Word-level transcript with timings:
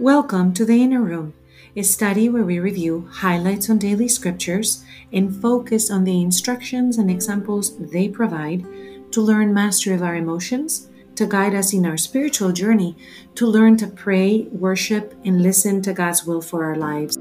Welcome 0.00 0.54
to 0.54 0.64
the 0.64 0.82
Inner 0.82 1.02
Room, 1.02 1.34
a 1.76 1.82
study 1.82 2.30
where 2.30 2.42
we 2.42 2.58
review 2.58 3.06
highlights 3.12 3.68
on 3.68 3.76
daily 3.76 4.08
scriptures 4.08 4.82
and 5.12 5.36
focus 5.42 5.90
on 5.90 6.04
the 6.04 6.22
instructions 6.22 6.96
and 6.96 7.10
examples 7.10 7.76
they 7.76 8.08
provide 8.08 8.64
to 9.12 9.20
learn 9.20 9.52
mastery 9.52 9.94
of 9.94 10.02
our 10.02 10.16
emotions, 10.16 10.88
to 11.16 11.26
guide 11.26 11.54
us 11.54 11.74
in 11.74 11.84
our 11.84 11.98
spiritual 11.98 12.50
journey, 12.50 12.96
to 13.34 13.46
learn 13.46 13.76
to 13.76 13.88
pray, 13.88 14.48
worship, 14.52 15.12
and 15.22 15.42
listen 15.42 15.82
to 15.82 15.92
God's 15.92 16.24
will 16.24 16.40
for 16.40 16.64
our 16.64 16.76
lives. 16.76 17.18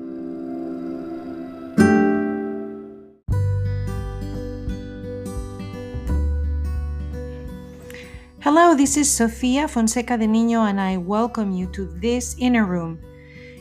Hello, 8.70 8.78
this 8.78 8.98
is 8.98 9.12
Sofia 9.12 9.68
Fonseca 9.68 10.16
de 10.16 10.28
Niño, 10.28 10.70
and 10.70 10.80
I 10.80 10.96
welcome 10.96 11.52
you 11.52 11.66
to 11.72 11.88
this 11.88 12.36
inner 12.38 12.68
room. 12.68 13.00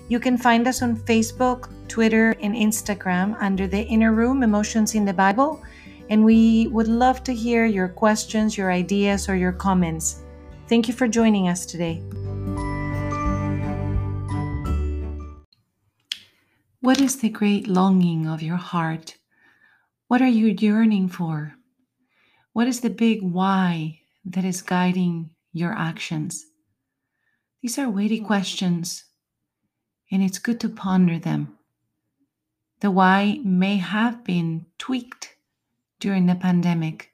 You 0.09 0.21
can 0.21 0.37
find 0.37 0.69
us 0.69 0.83
on 0.83 0.99
Facebook, 0.99 1.71
Twitter, 1.89 2.37
and 2.43 2.55
Instagram 2.55 3.35
under 3.41 3.67
the 3.67 3.81
Inner 3.85 4.13
Room 4.13 4.43
Emotions 4.43 4.95
in 4.95 5.07
the 5.07 5.15
Bible, 5.15 5.63
and 6.11 6.23
we 6.23 6.67
would 6.67 6.89
love 6.89 7.25
to 7.25 7.33
hear 7.33 7.65
your 7.65 7.89
questions, 7.89 8.59
your 8.59 8.71
ideas, 8.71 9.31
or 9.31 9.35
your 9.35 9.53
comments. 9.53 10.25
Thank 10.69 10.89
you 10.89 10.93
for 10.93 11.09
joining 11.09 11.49
us 11.49 11.65
today. 11.65 12.03
What 16.81 17.01
is 17.01 17.17
the 17.17 17.31
great 17.31 17.67
longing 17.67 18.27
of 18.27 18.43
your 18.43 18.59
heart? 18.59 19.17
What 20.09 20.21
are 20.21 20.29
you 20.29 20.49
yearning 20.49 21.09
for? 21.09 21.55
What 22.53 22.67
is 22.69 22.81
the 22.83 22.91
big 22.91 23.23
why 23.23 24.01
that 24.29 24.45
is 24.45 24.63
guiding 24.63 25.31
your 25.53 25.73
actions? 25.73 26.47
These 27.63 27.79
are 27.79 27.91
weighty 27.91 28.21
mm. 28.21 28.27
questions, 28.27 29.05
and 30.11 30.23
it's 30.23 30.39
good 30.39 30.61
to 30.61 30.69
ponder 30.69 31.19
them. 31.19 31.59
The 32.81 32.91
why 32.91 33.41
may 33.45 33.77
have 33.77 34.25
been 34.25 34.67
tweaked 34.79 35.35
during 36.01 36.27
the 36.27 36.35
pandemic. 36.35 37.13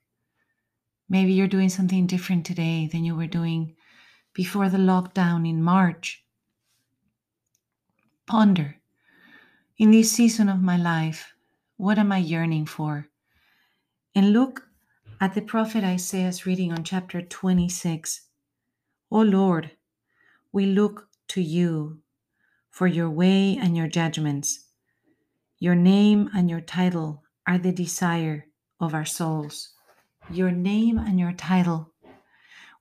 Maybe 1.09 1.33
you're 1.33 1.49
doing 1.49 1.71
something 1.71 2.07
different 2.07 2.45
today 2.45 2.89
than 2.91 3.05
you 3.05 3.17
were 3.17 3.27
doing 3.27 3.77
before 4.35 4.69
the 4.69 4.79
lockdown 4.79 5.49
in 5.49 5.63
March. 5.63 6.23
Ponder 8.27 8.77
in 9.77 9.91
this 9.91 10.13
season 10.13 10.49
of 10.49 10.63
my 10.63 10.77
life, 10.77 11.35
what 11.77 11.99
am 11.99 12.13
I 12.13 12.19
yearning 12.19 12.67
for? 12.67 13.09
And 14.15 14.33
look 14.33 14.64
at 15.25 15.33
the 15.33 15.41
prophet 15.41 15.83
Isaiah's 15.83 16.45
reading 16.45 16.71
on 16.71 16.85
chapter 16.85 17.23
26. 17.23 18.27
O 19.11 19.23
Lord, 19.23 19.71
we 20.53 20.67
look 20.67 21.09
to 21.29 21.41
you 21.41 22.01
for 22.71 22.87
your 22.87 23.09
way 23.09 23.57
and 23.59 23.75
your 23.75 23.89
judgments. 23.89 24.67
Your 25.59 25.77
name 25.77 26.29
and 26.37 26.51
your 26.51 26.61
title 26.61 27.23
are 27.49 27.57
the 27.57 27.73
desire 27.73 28.49
of 28.79 28.93
our 28.93 29.07
souls. 29.07 29.71
Your 30.31 30.51
name 30.51 30.99
and 30.99 31.19
your 31.19 31.33
title. 31.33 31.95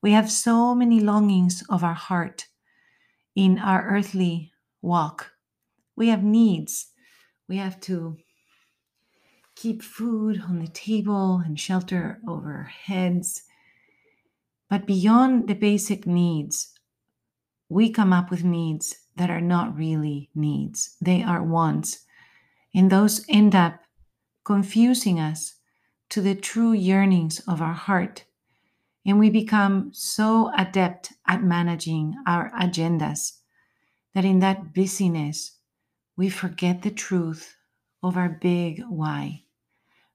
We 0.02 0.12
have 0.12 0.30
so 0.30 0.76
many 0.76 1.00
longings 1.00 1.64
of 1.70 1.82
our 1.82 1.94
heart 1.94 2.48
in 3.38 3.58
our 3.58 3.88
earthly 3.88 4.52
walk. 4.82 5.32
We 5.96 6.10
have 6.10 6.26
needs. 6.26 6.88
We 7.48 7.56
have 7.56 7.80
to 7.88 8.18
keep 9.64 9.82
food 9.82 10.42
on 10.42 10.60
the 10.60 10.68
table 10.68 11.42
and 11.46 11.58
shelter 11.58 12.20
over 12.28 12.52
our 12.52 12.64
heads. 12.64 13.44
But 14.70 14.86
beyond 14.86 15.48
the 15.48 15.56
basic 15.56 16.06
needs, 16.06 16.74
we 17.70 17.90
come 17.90 18.12
up 18.12 18.30
with 18.30 18.44
needs 18.44 18.94
that 19.16 19.30
are 19.30 19.40
not 19.40 19.78
really 19.78 20.30
needs, 20.36 20.98
they 21.00 21.24
are 21.24 21.42
wants. 21.42 22.04
And 22.76 22.92
those 22.92 23.26
end 23.30 23.56
up 23.56 23.80
confusing 24.44 25.18
us 25.18 25.54
to 26.10 26.20
the 26.20 26.36
true 26.36 26.74
yearnings 26.74 27.40
of 27.48 27.62
our 27.62 27.72
heart. 27.74 28.26
And 29.06 29.18
we 29.18 29.30
become 29.30 29.92
so 29.94 30.52
adept 30.58 31.14
at 31.26 31.42
managing 31.42 32.16
our 32.28 32.52
agendas 32.52 33.40
that 34.14 34.26
in 34.26 34.40
that 34.40 34.74
busyness, 34.74 35.58
we 36.18 36.30
forget 36.30 36.82
the 36.82 36.92
truth 36.92 37.56
of 38.04 38.18
our 38.18 38.28
big 38.28 38.82
why. 38.90 39.43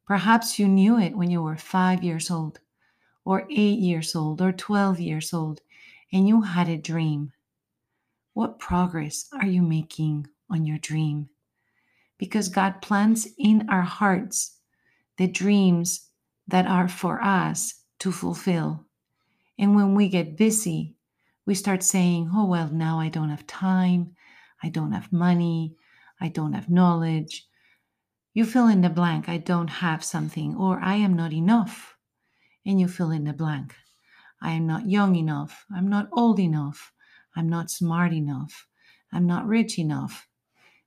Perhaps 0.08 0.58
you 0.58 0.66
knew 0.66 0.98
it 0.98 1.14
when 1.14 1.30
you 1.30 1.42
were 1.42 1.58
five 1.58 2.02
years 2.02 2.30
old, 2.30 2.60
or 3.26 3.46
eight 3.50 3.78
years 3.78 4.16
old, 4.16 4.40
or 4.40 4.52
12 4.52 4.98
years 4.98 5.34
old, 5.34 5.60
and 6.10 6.26
you 6.26 6.40
had 6.40 6.66
a 6.66 6.78
dream. 6.78 7.30
What 8.32 8.58
progress 8.58 9.28
are 9.34 9.46
you 9.46 9.60
making 9.60 10.26
on 10.48 10.64
your 10.64 10.78
dream? 10.78 11.28
Because 12.16 12.48
God 12.48 12.80
plants 12.80 13.28
in 13.36 13.68
our 13.68 13.82
hearts 13.82 14.56
the 15.18 15.26
dreams 15.26 16.08
that 16.46 16.66
are 16.66 16.88
for 16.88 17.22
us 17.22 17.74
to 17.98 18.10
fulfill. 18.10 18.86
And 19.58 19.76
when 19.76 19.94
we 19.94 20.08
get 20.08 20.38
busy, 20.38 20.94
we 21.44 21.54
start 21.54 21.82
saying, 21.82 22.30
oh, 22.32 22.46
well, 22.46 22.70
now 22.70 22.98
I 22.98 23.10
don't 23.10 23.28
have 23.28 23.46
time, 23.46 24.16
I 24.62 24.70
don't 24.70 24.92
have 24.92 25.12
money, 25.12 25.74
I 26.18 26.28
don't 26.28 26.54
have 26.54 26.70
knowledge, 26.70 27.47
you 28.38 28.46
fill 28.46 28.68
in 28.68 28.82
the 28.82 28.88
blank, 28.88 29.28
I 29.28 29.38
don't 29.38 29.66
have 29.66 30.04
something, 30.04 30.54
or 30.54 30.78
I 30.78 30.94
am 30.94 31.16
not 31.16 31.32
enough. 31.32 31.96
And 32.64 32.80
you 32.80 32.86
fill 32.86 33.10
in 33.10 33.24
the 33.24 33.32
blank. 33.32 33.74
I 34.40 34.52
am 34.52 34.64
not 34.64 34.88
young 34.88 35.16
enough. 35.16 35.66
I'm 35.74 35.88
not 35.88 36.08
old 36.12 36.38
enough. 36.38 36.92
I'm 37.34 37.48
not 37.48 37.68
smart 37.68 38.12
enough. 38.12 38.68
I'm 39.12 39.26
not 39.26 39.48
rich 39.48 39.76
enough. 39.76 40.28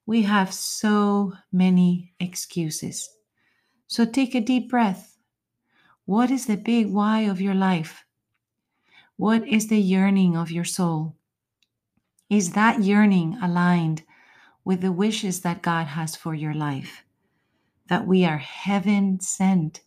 We 0.06 0.22
have 0.22 0.54
so 0.54 1.34
many 1.52 2.14
excuses. 2.22 3.10
So 3.86 4.06
take 4.06 4.34
a 4.34 4.40
deep 4.40 4.70
breath. 4.70 5.18
What 6.06 6.32
is 6.32 6.46
the 6.46 6.56
big 6.56 6.88
why 6.88 7.24
of 7.24 7.42
your 7.42 7.56
life? 7.56 8.06
What 9.18 9.46
is 9.46 9.68
the 9.68 9.82
yearning 9.82 10.38
of 10.38 10.52
your 10.52 10.64
soul? 10.64 11.18
Is 12.30 12.54
that 12.54 12.82
yearning 12.82 13.38
aligned 13.42 14.04
with 14.64 14.80
the 14.80 14.94
wishes 14.94 15.42
that 15.42 15.62
God 15.62 15.88
has 15.88 16.16
for 16.16 16.34
your 16.34 16.54
life? 16.54 17.04
That 17.92 18.08
we 18.08 18.24
are 18.24 18.38
heaven 18.38 19.20
sent 19.20 19.82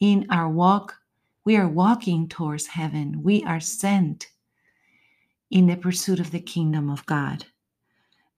in 0.00 0.26
our 0.30 0.48
walk. 0.48 0.96
We 1.44 1.56
are 1.56 1.68
walking 1.68 2.26
towards 2.28 2.66
heaven. 2.66 3.22
We 3.22 3.44
are 3.44 3.60
sent 3.60 4.26
in 5.48 5.68
the 5.68 5.76
pursuit 5.76 6.18
of 6.18 6.32
the 6.32 6.40
kingdom 6.40 6.90
of 6.90 7.06
God. 7.06 7.44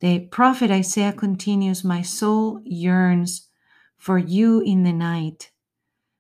The 0.00 0.18
prophet 0.18 0.70
Isaiah 0.70 1.14
continues 1.14 1.82
My 1.82 2.02
soul 2.02 2.60
yearns 2.66 3.48
for 3.96 4.18
you 4.18 4.60
in 4.60 4.82
the 4.82 4.92
night. 4.92 5.52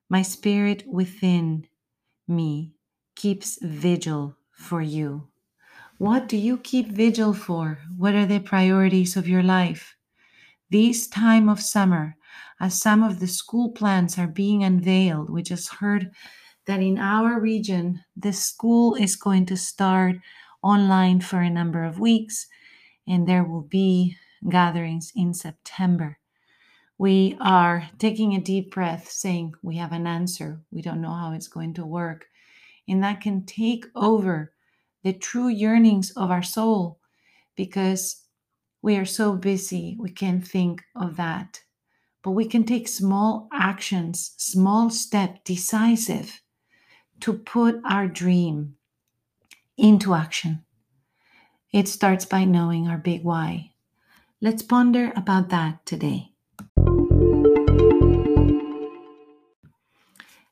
My 0.08 0.22
spirit 0.22 0.82
within 0.86 1.66
me 2.26 2.72
keeps 3.14 3.58
vigil 3.60 4.34
for 4.50 4.80
you. 4.80 5.28
What 5.98 6.26
do 6.26 6.38
you 6.38 6.56
keep 6.56 6.88
vigil 6.88 7.34
for? 7.34 7.80
What 7.98 8.14
are 8.14 8.24
the 8.24 8.40
priorities 8.40 9.14
of 9.14 9.28
your 9.28 9.42
life? 9.42 9.94
This 10.70 11.06
time 11.06 11.50
of 11.50 11.60
summer, 11.60 12.16
as 12.60 12.80
some 12.80 13.02
of 13.02 13.20
the 13.20 13.26
school 13.26 13.72
plans 13.72 14.18
are 14.18 14.26
being 14.26 14.64
unveiled. 14.64 15.30
We 15.30 15.42
just 15.42 15.74
heard 15.74 16.10
that 16.66 16.80
in 16.80 16.98
our 16.98 17.40
region, 17.40 18.02
the 18.16 18.32
school 18.32 18.94
is 18.94 19.16
going 19.16 19.46
to 19.46 19.56
start 19.56 20.16
online 20.62 21.20
for 21.20 21.40
a 21.40 21.50
number 21.50 21.84
of 21.84 21.98
weeks, 21.98 22.46
and 23.06 23.26
there 23.26 23.44
will 23.44 23.62
be 23.62 24.16
gatherings 24.48 25.12
in 25.16 25.34
September. 25.34 26.18
We 26.98 27.36
are 27.40 27.88
taking 27.98 28.34
a 28.34 28.40
deep 28.40 28.72
breath, 28.72 29.10
saying 29.10 29.54
we 29.62 29.76
have 29.76 29.92
an 29.92 30.06
answer. 30.06 30.60
We 30.70 30.82
don't 30.82 31.00
know 31.00 31.12
how 31.12 31.32
it's 31.32 31.48
going 31.48 31.74
to 31.74 31.86
work. 31.86 32.26
And 32.88 33.02
that 33.02 33.20
can 33.20 33.44
take 33.44 33.86
over 33.96 34.52
the 35.02 35.12
true 35.12 35.48
yearnings 35.48 36.12
of 36.12 36.30
our 36.30 36.42
soul 36.42 37.00
because 37.56 38.22
we 38.82 38.96
are 38.96 39.04
so 39.04 39.34
busy, 39.34 39.96
we 39.98 40.10
can't 40.10 40.46
think 40.46 40.82
of 40.94 41.16
that 41.16 41.60
but 42.22 42.30
we 42.32 42.44
can 42.44 42.64
take 42.64 42.86
small 42.86 43.48
actions, 43.52 44.34
small 44.36 44.90
step, 44.90 45.44
decisive 45.44 46.40
to 47.20 47.32
put 47.32 47.80
our 47.84 48.06
dream 48.06 48.76
into 49.76 50.14
action. 50.14 50.64
It 51.72 51.88
starts 51.88 52.24
by 52.24 52.44
knowing 52.44 52.86
our 52.86 52.98
big 52.98 53.24
why. 53.24 53.72
Let's 54.40 54.62
ponder 54.62 55.12
about 55.16 55.48
that 55.50 55.84
today. 55.86 56.32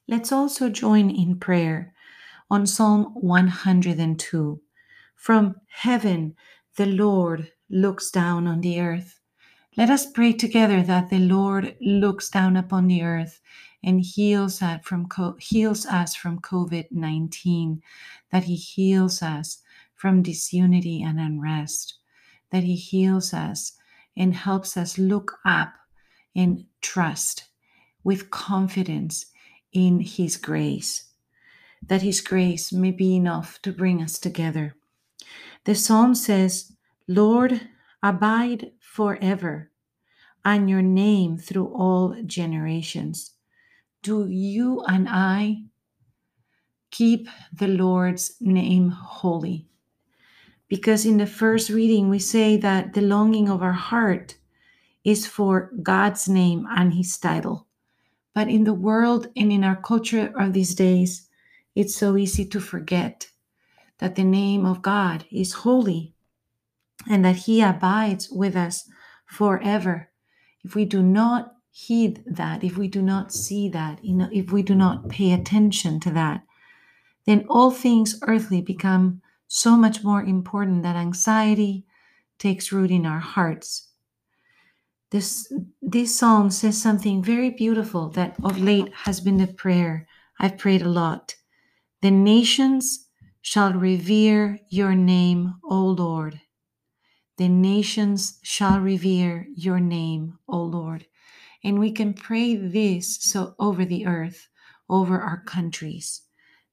Let's 0.09 0.33
also 0.33 0.69
join 0.69 1.09
in 1.11 1.39
prayer 1.39 1.95
on 2.51 2.67
Psalm 2.67 3.15
102. 3.15 4.61
From 5.15 5.55
heaven, 5.69 6.35
the 6.77 6.87
Lord 6.87 7.53
looks 7.69 8.11
down 8.11 8.49
on 8.49 8.61
the 8.61 8.81
earth 8.81 9.20
let 9.81 9.89
us 9.89 10.05
pray 10.05 10.31
together 10.31 10.83
that 10.83 11.09
the 11.09 11.19
Lord 11.19 11.75
looks 11.81 12.29
down 12.29 12.55
upon 12.59 12.87
the 12.87 13.03
earth 13.03 13.41
and 13.83 13.99
heals 13.99 14.61
us 14.61 14.83
from 14.85 15.09
heals 15.41 15.87
us 15.87 16.15
from 16.15 16.39
COVID-19, 16.43 17.81
that 18.31 18.45
he 18.45 18.57
heals 18.57 19.23
us 19.23 19.63
from 19.95 20.23
disunity 20.23 21.03
and 21.03 21.19
unrest, 21.19 21.95
that 22.51 22.63
He 22.63 22.75
heals 22.75 23.33
us 23.33 23.73
and 24.19 24.35
helps 24.35 24.77
us 24.77 24.99
look 24.99 25.39
up 25.47 25.73
and 26.37 26.67
trust 26.83 27.45
with 28.05 28.31
confidence 28.31 29.27
in 29.73 30.01
His 30.01 30.37
grace, 30.37 31.05
that 31.87 32.03
His 32.03 32.21
grace 32.21 32.71
may 32.71 32.91
be 32.91 33.17
enough 33.17 33.63
to 33.63 33.73
bring 33.73 34.03
us 34.03 34.19
together. 34.19 34.75
The 35.65 35.75
psalm 35.75 36.15
says, 36.15 36.71
Lord, 37.09 37.63
abide 38.03 38.73
forever, 38.81 39.70
and 40.45 40.69
your 40.69 40.83
name 40.83 41.37
through 41.37 41.67
all 41.75 42.17
generations. 42.25 43.33
Do 44.03 44.27
you 44.29 44.83
and 44.83 45.09
I 45.09 45.65
keep 46.91 47.29
the 47.53 47.69
Lord's 47.69 48.37
name 48.41 48.91
holy? 48.91 49.67
Because 50.69 51.05
in 51.05 51.19
the 51.19 51.27
first 51.27 51.69
reading, 51.69 52.09
we 52.09 52.19
say 52.19 52.57
that 52.57 52.95
the 52.95 53.03
longing 53.03 53.49
of 53.49 53.63
our 53.63 53.73
heart 53.73 54.37
is 55.05 55.27
for 55.27 55.71
God's 55.83 56.29
name 56.29 56.67
and 56.71 56.95
his 56.95 57.19
title. 57.19 57.67
But 58.35 58.49
in 58.49 58.65
the 58.65 58.75
world 58.75 59.27
and 59.37 59.53
in 59.53 59.65
our 59.65 59.77
culture 59.77 60.33
of 60.39 60.53
these 60.53 60.75
days, 60.75 61.29
it's 61.75 61.97
so 61.97 62.17
easy 62.17 62.45
to 62.47 62.61
forget 62.61 63.29
that 63.99 64.15
the 64.15 64.25
name 64.25 64.65
of 64.65 64.83
God 64.83 65.25
is 65.31 65.53
holy 65.53 66.15
and 67.09 67.25
that 67.25 67.37
he 67.37 67.61
abides 67.61 68.31
with 68.31 68.57
us 68.57 68.89
forever. 69.27 70.10
If 70.65 70.75
we 70.75 70.85
do 70.85 71.03
not 71.03 71.55
heed 71.71 72.23
that, 72.27 72.65
if 72.65 72.77
we 72.77 72.89
do 72.89 73.03
not 73.03 73.33
see 73.33 73.69
that, 73.71 74.05
you 74.05 74.15
know, 74.15 74.29
if 74.33 74.53
we 74.53 74.63
do 74.63 74.75
not 74.75 75.09
pay 75.09 75.33
attention 75.33 76.01
to 76.01 76.11
that, 76.11 76.43
then 77.27 77.47
all 77.49 77.71
things 77.71 78.19
earthly 78.27 78.61
become 78.61 79.23
so 79.47 79.77
much 79.77 80.03
more 80.03 80.23
important 80.23 80.83
that 80.83 80.97
anxiety 80.97 81.85
takes 82.39 82.73
root 82.73 82.91
in 82.91 83.07
our 83.07 83.21
hearts. 83.21 83.89
This, 85.11 85.53
this 85.83 86.17
psalm 86.17 86.51
says 86.51 86.81
something 86.81 87.23
very 87.23 87.51
beautiful 87.51 88.09
that 88.11 88.37
of 88.43 88.61
late 88.61 88.93
has 89.05 89.21
been 89.21 89.39
the 89.39 89.47
prayer 89.47 90.07
I've 90.39 90.57
prayed 90.57 90.83
a 90.83 90.89
lot. 90.89 91.35
The 92.01 92.11
nations 92.11 93.09
shall 93.43 93.73
revere 93.73 94.61
your 94.71 94.95
name, 94.95 95.55
O 95.65 95.85
Lord. 95.85 96.41
The 97.41 97.49
nations 97.49 98.39
shall 98.43 98.81
revere 98.81 99.49
your 99.55 99.81
name, 99.81 100.39
O 100.47 100.63
Lord. 100.63 101.07
And 101.65 101.79
we 101.79 101.91
can 101.91 102.13
pray 102.13 102.55
this 102.55 103.17
so 103.17 103.55
over 103.59 103.87
the 103.87 104.05
earth, 104.05 104.51
over 104.91 105.19
our 105.19 105.43
countries, 105.45 106.21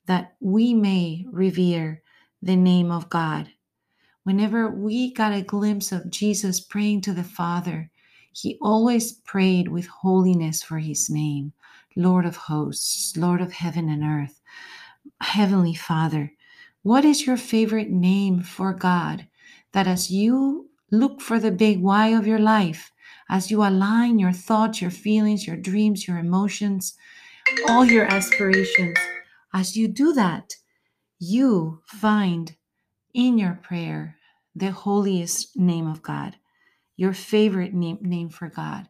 that 0.07 0.35
we 0.41 0.73
may 0.73 1.25
revere 1.31 2.03
the 2.41 2.57
name 2.57 2.91
of 2.91 3.09
God. 3.09 3.47
Whenever 4.23 4.69
we 4.69 5.13
got 5.13 5.31
a 5.31 5.41
glimpse 5.41 5.93
of 5.93 6.11
Jesus 6.11 6.59
praying 6.59 6.99
to 7.03 7.13
the 7.13 7.23
Father, 7.23 7.89
he 8.33 8.57
always 8.61 9.13
prayed 9.13 9.69
with 9.69 9.87
holiness 9.87 10.61
for 10.61 10.79
his 10.79 11.09
name 11.09 11.53
Lord 11.95 12.25
of 12.25 12.35
hosts, 12.35 13.15
Lord 13.15 13.39
of 13.39 13.53
heaven 13.53 13.87
and 13.87 14.03
earth, 14.03 14.41
Heavenly 15.21 15.75
Father. 15.75 16.33
What 16.83 17.05
is 17.05 17.25
your 17.25 17.37
favorite 17.37 17.89
name 17.89 18.41
for 18.41 18.73
God? 18.73 19.27
That 19.77 19.85
as 19.85 20.09
you 20.09 20.71
look 20.89 21.21
for 21.21 21.37
the 21.37 21.51
big 21.51 21.83
why 21.83 22.07
of 22.07 22.25
your 22.25 22.39
life, 22.39 22.91
as 23.29 23.51
you 23.51 23.61
align 23.63 24.17
your 24.17 24.31
thoughts, 24.31 24.81
your 24.81 24.89
feelings, 24.89 25.45
your 25.45 25.55
dreams, 25.55 26.07
your 26.07 26.17
emotions, 26.17 26.97
all 27.69 27.85
your 27.85 28.05
aspirations, 28.05 28.97
as 29.53 29.77
you 29.77 29.87
do 29.87 30.13
that, 30.13 30.55
you 31.19 31.83
find 31.85 32.55
in 33.13 33.37
your 33.37 33.59
prayer 33.61 34.17
the 34.55 34.71
holiest 34.71 35.55
name 35.55 35.85
of 35.85 36.01
God, 36.01 36.37
your 36.95 37.13
favorite 37.13 37.75
name, 37.75 37.99
name 38.01 38.29
for 38.29 38.49
God. 38.49 38.89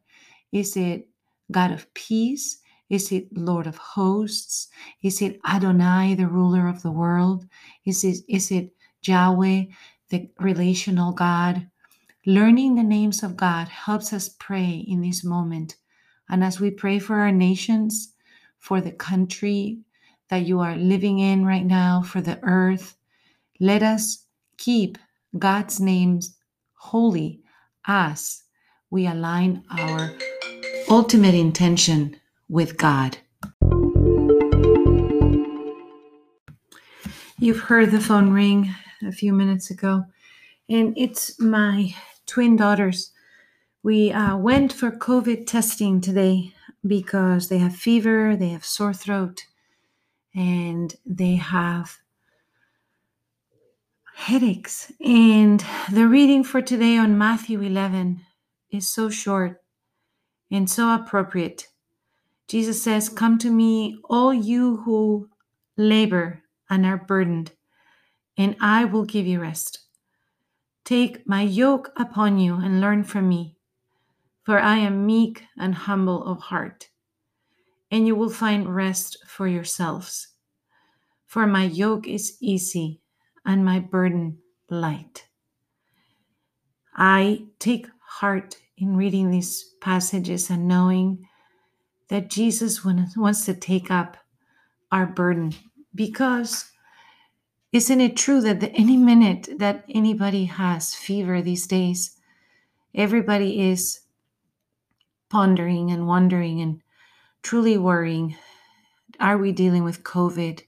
Is 0.54 0.78
it 0.78 1.10
God 1.52 1.74
of 1.74 1.94
peace? 1.96 2.62
Is 2.90 3.12
it 3.12 3.28
Lord 3.34 3.68
of 3.68 3.76
hosts? 3.76 4.70
Is 5.04 5.22
it 5.22 5.42
Adonai, 5.46 6.16
the 6.16 6.30
ruler 6.30 6.70
of 6.70 6.82
the 6.82 6.92
world? 6.92 7.46
Is 7.86 8.06
it, 8.06 8.20
is 8.30 8.52
it 8.52 8.72
Yahweh, 9.04 9.64
the 10.10 10.30
relational 10.40 11.12
God? 11.12 11.68
Learning 12.26 12.76
the 12.76 12.84
names 12.84 13.24
of 13.24 13.38
God 13.38 13.68
helps 13.68 14.12
us 14.12 14.30
pray 14.40 14.86
in 14.88 15.02
this 15.02 15.24
moment. 15.24 15.76
And 16.30 16.44
as 16.44 16.60
we 16.60 16.72
pray 16.72 17.00
for 17.00 17.16
our 17.16 17.32
nations, 17.32 18.14
for 18.60 18.82
the 18.82 18.92
country 18.92 19.80
that 20.30 20.46
you 20.46 20.60
are 20.60 20.76
living 20.76 21.20
in 21.20 21.46
right 21.46 21.66
now, 21.66 22.02
for 22.02 22.22
the 22.22 22.40
earth. 22.44 22.98
Let 23.60 23.82
us 23.82 24.26
keep 24.58 24.98
God's 25.38 25.80
names 25.80 26.36
holy 26.74 27.42
as 27.86 28.44
we 28.90 29.08
align 29.08 29.64
our 29.70 30.12
ultimate 30.90 31.34
intention 31.34 32.20
with 32.50 32.78
God. 32.78 33.18
You've 37.40 37.60
heard 37.60 37.92
the 37.92 38.02
phone 38.02 38.32
ring 38.32 38.74
a 39.06 39.12
few 39.12 39.34
minutes 39.34 39.70
ago, 39.70 40.06
and 40.70 40.94
it's 40.98 41.40
my 41.40 41.96
twin 42.26 42.56
daughters. 42.56 43.12
We 43.84 44.12
uh, 44.12 44.38
went 44.38 44.74
for 44.74 44.92
COVID 44.92 45.46
testing 45.48 46.02
today 46.02 46.54
because 46.86 47.50
they 47.50 47.58
have 47.60 47.76
fever, 47.76 48.36
they 48.36 48.50
have 48.50 48.66
sore 48.66 48.94
throat, 48.94 49.44
and 50.36 50.96
they 51.06 51.36
have 51.36 51.98
headaches. 54.16 54.92
And 55.00 55.64
the 55.92 56.08
reading 56.08 56.44
for 56.44 56.62
today 56.62 56.98
on 56.98 57.18
Matthew 57.18 57.62
11 57.62 58.22
is 58.72 58.90
so 58.90 59.10
short 59.10 59.62
and 60.52 60.70
so 60.70 60.94
appropriate. 60.94 61.68
Jesus 62.48 62.82
says, 62.82 63.10
Come 63.10 63.38
to 63.40 63.52
me, 63.52 64.00
all 64.10 64.34
you 64.34 64.78
who 64.78 65.30
labor 65.76 66.44
and 66.70 66.86
are 66.86 66.98
burdened, 66.98 67.52
and 68.38 68.56
I 68.62 68.86
will 68.86 69.06
give 69.06 69.26
you 69.26 69.42
rest. 69.42 69.80
Take 70.86 71.28
my 71.28 71.42
yoke 71.42 71.92
upon 71.98 72.40
you 72.40 72.56
and 72.56 72.80
learn 72.80 73.04
from 73.04 73.28
me, 73.28 73.58
for 74.44 74.60
I 74.60 74.78
am 74.78 75.06
meek 75.06 75.44
and 75.58 75.76
humble 75.76 76.24
of 76.26 76.40
heart 76.40 76.90
and 77.92 78.06
you 78.06 78.16
will 78.16 78.30
find 78.30 78.74
rest 78.74 79.18
for 79.26 79.48
yourselves. 79.48 80.28
For 81.26 81.48
my 81.48 81.66
yoke 81.66 82.08
is 82.08 82.38
easy 82.42 83.02
and 83.46 83.64
my 83.64 83.80
burden 83.80 84.40
light. 84.70 85.28
I 86.96 87.46
take 87.60 87.88
heart 88.02 88.58
in 88.78 88.96
reading 88.96 89.32
these 89.32 89.74
passages 89.82 90.50
and 90.50 90.68
knowing 90.68 91.28
that 92.10 92.30
Jesus 92.30 92.84
wants 92.84 93.46
to 93.46 93.54
take 93.54 93.92
up 93.92 94.18
our 94.92 95.06
burden 95.06 95.54
because 95.94 96.72
isn't 97.78 98.02
it 98.02 98.18
true 98.18 98.42
that 98.42 98.60
the, 98.60 98.72
any 98.72 98.98
minute 98.98 99.48
that 99.60 99.86
anybody 99.88 100.46
has 100.46 100.96
fever 100.96 101.44
these 101.44 101.68
days, 101.68 102.18
everybody 102.96 103.70
is 103.70 104.00
pondering 105.30 105.92
and 105.92 106.08
wondering 106.08 106.60
and 106.60 106.82
truly 107.44 107.78
worrying. 107.78 108.36
Are 109.20 109.38
we 109.38 109.52
dealing 109.52 109.84
with 109.84 110.04
COVID? 110.04 110.64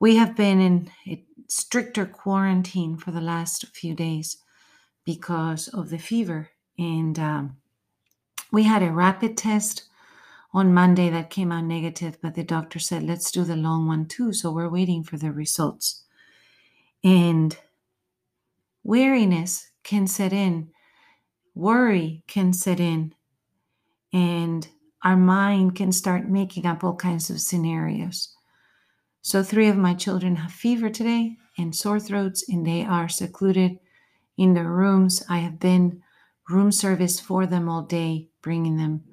We 0.00 0.16
have 0.16 0.34
been 0.34 0.60
in 0.60 0.90
a 1.06 1.24
stricter 1.46 2.04
quarantine 2.04 2.96
for 2.96 3.12
the 3.12 3.20
last 3.20 3.68
few 3.68 3.94
days 3.94 4.38
because 5.04 5.68
of 5.68 5.90
the 5.90 5.98
fever. 5.98 6.50
And 6.76 7.16
um, 7.20 7.56
we 8.50 8.64
had 8.64 8.82
a 8.82 8.90
rapid 8.90 9.36
test 9.36 9.84
on 10.52 10.74
Monday 10.74 11.08
that 11.10 11.30
came 11.30 11.52
out 11.52 11.64
negative, 11.64 12.18
but 12.20 12.34
the 12.34 12.42
doctor 12.42 12.80
said, 12.80 13.04
let's 13.04 13.30
do 13.30 13.44
the 13.44 13.54
long 13.54 13.86
one 13.86 14.06
too. 14.06 14.32
So 14.32 14.50
we're 14.50 14.68
waiting 14.68 15.04
for 15.04 15.18
the 15.18 15.30
results. 15.30 16.02
And 17.06 17.56
weariness 18.82 19.70
can 19.84 20.08
set 20.08 20.32
in, 20.32 20.70
worry 21.54 22.24
can 22.26 22.52
set 22.52 22.80
in, 22.80 23.14
and 24.12 24.66
our 25.04 25.16
mind 25.16 25.76
can 25.76 25.92
start 25.92 26.28
making 26.28 26.66
up 26.66 26.82
all 26.82 26.96
kinds 26.96 27.30
of 27.30 27.40
scenarios. 27.40 28.34
So, 29.22 29.44
three 29.44 29.68
of 29.68 29.76
my 29.76 29.94
children 29.94 30.34
have 30.34 30.50
fever 30.50 30.90
today 30.90 31.36
and 31.56 31.72
sore 31.76 32.00
throats, 32.00 32.48
and 32.48 32.66
they 32.66 32.84
are 32.84 33.08
secluded 33.08 33.78
in 34.36 34.54
their 34.54 34.68
rooms. 34.68 35.22
I 35.28 35.38
have 35.38 35.60
been 35.60 36.02
room 36.50 36.72
service 36.72 37.20
for 37.20 37.46
them 37.46 37.68
all 37.68 37.82
day, 37.82 38.30
bringing 38.42 38.78
them 38.78 39.04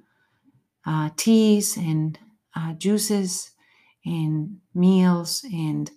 uh, 0.84 1.12
teas 1.16 1.78
and 1.78 2.18
uh, 2.56 2.74
juices 2.74 3.52
and 4.04 4.58
meals 4.74 5.46
and 5.54 5.92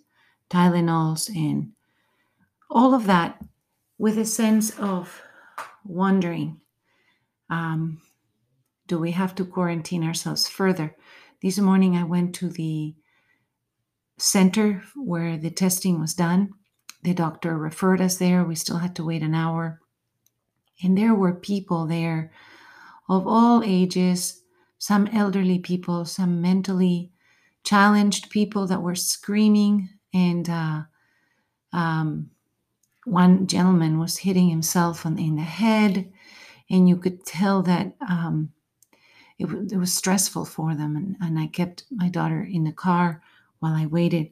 Tylenols 0.51 1.35
and 1.35 1.71
all 2.69 2.93
of 2.93 3.05
that 3.07 3.41
with 3.97 4.17
a 4.17 4.25
sense 4.25 4.77
of 4.79 5.21
wondering 5.83 6.59
um, 7.49 8.01
do 8.87 8.99
we 8.99 9.11
have 9.11 9.35
to 9.35 9.45
quarantine 9.45 10.03
ourselves 10.03 10.47
further? 10.47 10.95
This 11.41 11.59
morning 11.59 11.95
I 11.95 12.03
went 12.03 12.33
to 12.35 12.49
the 12.49 12.95
center 14.17 14.83
where 14.95 15.37
the 15.37 15.51
testing 15.51 15.99
was 15.99 16.13
done. 16.13 16.53
The 17.03 17.13
doctor 17.13 17.57
referred 17.57 18.01
us 18.01 18.17
there. 18.17 18.43
We 18.43 18.55
still 18.55 18.77
had 18.77 18.95
to 18.95 19.05
wait 19.05 19.21
an 19.21 19.35
hour. 19.35 19.81
And 20.81 20.97
there 20.97 21.13
were 21.13 21.33
people 21.33 21.85
there 21.85 22.31
of 23.09 23.27
all 23.27 23.63
ages, 23.63 24.41
some 24.77 25.07
elderly 25.07 25.59
people, 25.59 26.05
some 26.05 26.41
mentally 26.41 27.11
challenged 27.63 28.29
people 28.29 28.67
that 28.67 28.81
were 28.81 28.95
screaming. 28.95 29.89
And 30.13 30.49
uh, 30.49 30.81
um, 31.73 32.31
one 33.07 33.47
gentleman 33.47 33.99
was 33.99 34.17
hitting 34.17 34.49
himself 34.49 35.05
on, 35.05 35.17
in 35.17 35.37
the 35.37 35.41
head. 35.41 36.11
And 36.69 36.89
you 36.89 36.97
could 36.97 37.25
tell 37.25 37.63
that 37.63 37.95
um, 38.07 38.51
it, 39.39 39.45
w- 39.45 39.67
it 39.71 39.77
was 39.77 39.93
stressful 39.93 40.45
for 40.45 40.75
them. 40.75 40.95
And, 40.95 41.15
and 41.21 41.39
I 41.39 41.47
kept 41.47 41.85
my 41.89 42.09
daughter 42.09 42.41
in 42.41 42.65
the 42.65 42.73
car 42.73 43.21
while 43.59 43.73
I 43.73 43.85
waited. 43.85 44.31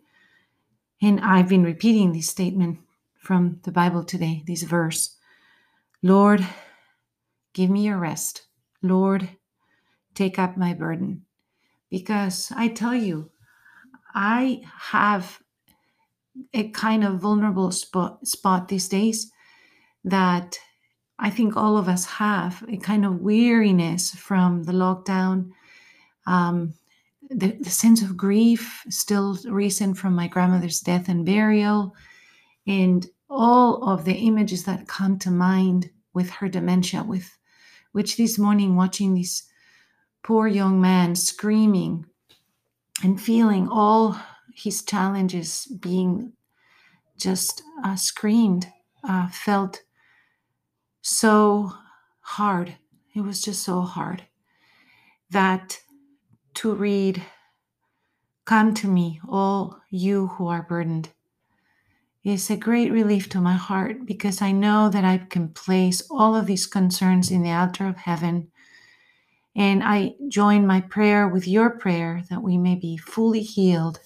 And 1.01 1.22
I've 1.22 1.48
been 1.48 1.63
repeating 1.63 2.12
this 2.12 2.29
statement 2.29 2.79
from 3.17 3.60
the 3.63 3.72
Bible 3.72 4.03
today, 4.03 4.44
this 4.46 4.63
verse 4.63 5.15
Lord, 6.03 6.46
give 7.53 7.70
me 7.70 7.86
your 7.86 7.98
rest. 7.98 8.44
Lord, 8.84 9.29
take 10.13 10.38
up 10.38 10.55
my 10.55 10.74
burden. 10.74 11.24
Because 11.89 12.51
I 12.55 12.67
tell 12.67 12.94
you, 12.94 13.32
I 14.13 14.62
have 14.91 15.39
a 16.53 16.69
kind 16.69 17.03
of 17.03 17.19
vulnerable 17.19 17.71
spot, 17.71 18.25
spot 18.27 18.67
these 18.67 18.87
days 18.87 19.31
that 20.03 20.57
I 21.17 21.29
think 21.29 21.55
all 21.55 21.77
of 21.77 21.87
us 21.87 22.05
have 22.05 22.63
a 22.69 22.77
kind 22.77 23.05
of 23.05 23.21
weariness 23.21 24.11
from 24.11 24.63
the 24.63 24.73
lockdown, 24.73 25.51
um, 26.27 26.73
the, 27.29 27.51
the 27.59 27.69
sense 27.69 28.01
of 28.01 28.17
grief 28.17 28.83
still 28.89 29.37
recent 29.45 29.97
from 29.97 30.13
my 30.13 30.27
grandmother's 30.27 30.81
death 30.81 31.07
and 31.07 31.25
burial, 31.25 31.95
and 32.67 33.07
all 33.29 33.83
of 33.89 34.05
the 34.05 34.13
images 34.13 34.63
that 34.65 34.87
come 34.87 35.17
to 35.19 35.31
mind 35.31 35.89
with 36.13 36.29
her 36.29 36.47
dementia, 36.49 37.03
with 37.03 37.37
which 37.93 38.17
this 38.17 38.37
morning 38.37 38.75
watching 38.75 39.15
this 39.15 39.43
poor 40.23 40.47
young 40.47 40.81
man 40.81 41.15
screaming 41.15 42.05
and 43.03 43.21
feeling 43.21 43.67
all 43.69 44.17
his 44.55 44.83
challenges 44.83 45.67
being 45.79 46.33
just 47.17 47.62
uh, 47.83 47.95
screamed, 47.95 48.67
uh, 49.03 49.29
felt 49.29 49.81
so 51.01 51.71
hard. 52.21 52.75
It 53.13 53.21
was 53.21 53.41
just 53.41 53.63
so 53.63 53.81
hard 53.81 54.24
that 55.29 55.79
to 56.55 56.74
read, 56.74 57.21
Come 58.45 58.74
to 58.75 58.88
me, 58.88 59.19
all 59.27 59.81
you 59.89 60.27
who 60.27 60.47
are 60.47 60.63
burdened, 60.63 61.09
is 62.24 62.50
a 62.50 62.57
great 62.57 62.91
relief 62.91 63.29
to 63.29 63.39
my 63.41 63.53
heart 63.53 64.05
because 64.05 64.41
I 64.41 64.51
know 64.51 64.89
that 64.89 65.05
I 65.05 65.17
can 65.17 65.50
place 65.50 66.01
all 66.09 66.35
of 66.35 66.47
these 66.47 66.65
concerns 66.65 67.29
in 67.29 67.43
the 67.43 67.51
altar 67.51 67.88
of 67.88 67.97
heaven. 67.97 68.51
And 69.55 69.83
I 69.83 70.15
join 70.27 70.65
my 70.65 70.81
prayer 70.81 71.27
with 71.27 71.47
your 71.47 71.77
prayer 71.77 72.24
that 72.29 72.41
we 72.41 72.57
may 72.57 72.75
be 72.75 72.97
fully 72.97 73.41
healed, 73.41 74.00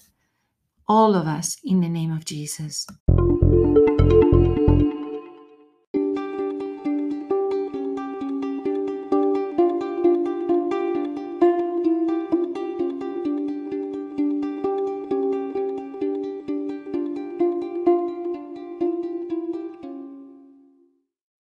all 0.90 1.14
of 1.14 1.28
us, 1.28 1.56
in 1.62 1.80
the 1.80 1.88
name 1.88 2.10
of 2.10 2.24
Jesus. 2.24 2.84